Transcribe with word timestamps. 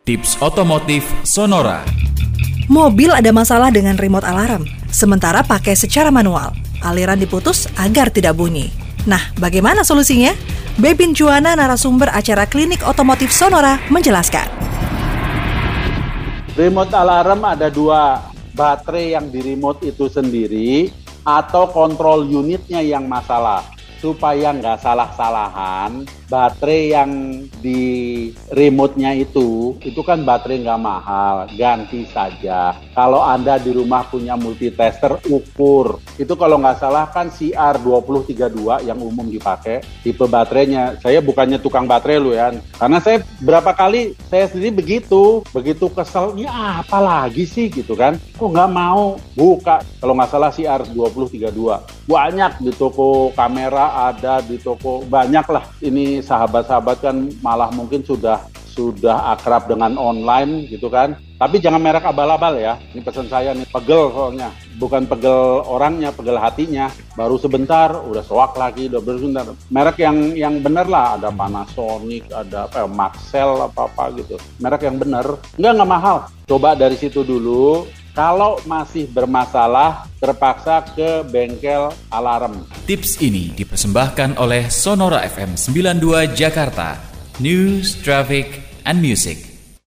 Tips 0.00 0.40
otomotif 0.40 1.04
Sonora. 1.28 1.84
Mobil 2.72 3.12
ada 3.12 3.28
masalah 3.36 3.68
dengan 3.68 4.00
remote 4.00 4.24
alarm, 4.24 4.64
sementara 4.88 5.44
pakai 5.44 5.76
secara 5.76 6.08
manual. 6.08 6.56
Aliran 6.80 7.20
diputus 7.20 7.68
agar 7.76 8.08
tidak 8.08 8.32
bunyi. 8.32 8.72
Nah, 9.04 9.20
bagaimana 9.36 9.84
solusinya? 9.84 10.32
Bebin 10.80 11.12
Juana, 11.12 11.52
narasumber 11.52 12.08
acara 12.16 12.48
klinik 12.48 12.80
otomotif 12.80 13.28
Sonora, 13.28 13.76
menjelaskan. 13.92 14.48
Remote 16.56 16.96
alarm 16.96 17.44
ada 17.44 17.68
dua, 17.68 18.24
baterai 18.56 19.12
yang 19.12 19.28
di 19.28 19.52
remote 19.52 19.84
itu 19.84 20.08
sendiri 20.08 20.88
atau 21.28 21.68
kontrol 21.68 22.24
unitnya 22.24 22.80
yang 22.80 23.04
masalah 23.04 23.68
supaya 24.00 24.56
nggak 24.56 24.80
salah-salahan 24.80 26.08
baterai 26.30 26.94
yang 26.94 27.10
di 27.58 27.82
remote-nya 28.54 29.18
itu 29.18 29.74
itu 29.82 30.00
kan 30.06 30.22
baterai 30.22 30.62
nggak 30.62 30.80
mahal 30.80 31.44
ganti 31.58 32.06
saja. 32.08 32.72
Kalau 32.94 33.20
anda 33.20 33.58
di 33.58 33.74
rumah 33.74 34.06
punya 34.06 34.38
multitester 34.38 35.18
ukur. 35.28 35.98
Itu 36.16 36.38
kalau 36.38 36.62
nggak 36.62 36.78
salah 36.78 37.10
kan 37.10 37.28
CR2032 37.28 38.86
yang 38.86 38.98
umum 39.02 39.26
dipakai 39.26 39.82
tipe 40.06 40.24
baterainya. 40.24 40.96
Saya 41.02 41.18
bukannya 41.18 41.58
tukang 41.58 41.90
baterai 41.90 42.22
lu 42.22 42.32
ya 42.32 42.54
karena 42.78 42.98
saya 43.02 43.20
berapa 43.42 43.74
kali 43.74 44.14
saya 44.30 44.46
sendiri 44.46 44.70
begitu. 44.80 45.42
Begitu 45.50 45.90
kesel 45.90 46.38
ini 46.38 46.46
apa 46.46 47.02
lagi 47.02 47.42
sih? 47.44 47.66
Gitu 47.68 47.98
kan. 47.98 48.16
Kok 48.38 48.48
nggak 48.54 48.70
mau 48.70 49.18
buka? 49.34 49.82
Kalau 49.98 50.14
nggak 50.14 50.30
salah 50.30 50.54
CR2032 50.54 51.99
banyak 52.08 52.62
di 52.64 52.72
toko 52.76 53.34
kamera 53.34 54.12
ada 54.12 54.40
di 54.40 54.56
toko 54.56 55.04
banyak 55.04 55.46
lah. 55.50 55.64
Ini 55.82 56.24
sahabat-sahabat 56.24 56.96
kan 57.04 57.16
malah 57.44 57.68
mungkin 57.74 58.04
sudah 58.04 58.40
sudah 58.70 59.34
akrab 59.36 59.66
dengan 59.66 59.98
online 59.98 60.70
gitu 60.70 60.88
kan. 60.88 61.18
Tapi 61.40 61.56
jangan 61.56 61.80
merek 61.80 62.04
abal-abal 62.04 62.60
ya. 62.60 62.76
Ini 62.92 63.00
pesan 63.00 63.26
saya 63.28 63.56
nih 63.56 63.64
pegel 63.68 64.12
soalnya. 64.12 64.52
Bukan 64.76 65.08
pegel 65.08 65.64
orangnya 65.64 66.12
pegel 66.12 66.36
hatinya. 66.36 66.92
Baru 67.16 67.40
sebentar 67.40 67.96
udah 67.96 68.20
soak 68.24 68.56
lagi 68.60 68.88
udah 68.92 69.00
bersebentar 69.00 69.44
merek 69.72 70.00
yang 70.00 70.36
yang 70.36 70.54
bener 70.60 70.86
lah. 70.88 71.16
Ada 71.16 71.32
Panasonic 71.32 72.28
ada 72.32 72.68
apa 72.68 72.84
ya, 72.84 72.88
Maxell 72.88 73.50
apa 73.60 73.80
apa 73.88 74.04
gitu. 74.20 74.36
Merek 74.60 74.84
yang 74.84 74.96
bener. 75.00 75.26
Nggak 75.56 75.72
nggak 75.80 75.90
mahal. 75.90 76.16
Coba 76.44 76.76
dari 76.76 76.96
situ 76.96 77.24
dulu 77.24 77.88
kalau 78.20 78.60
masih 78.68 79.08
bermasalah, 79.08 80.04
terpaksa 80.20 80.84
ke 80.92 81.24
bengkel 81.32 81.88
alarm. 82.12 82.68
Tips 82.84 83.16
ini 83.24 83.48
dipersembahkan 83.56 84.36
oleh 84.36 84.68
Sonora 84.68 85.24
FM 85.24 85.56
92 85.56 86.36
Jakarta. 86.36 87.00
News, 87.40 87.96
Traffic, 88.04 88.60
and 88.84 89.00
Music. 89.00 89.49